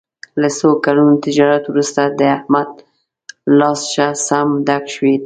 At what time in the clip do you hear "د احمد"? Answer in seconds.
2.19-2.69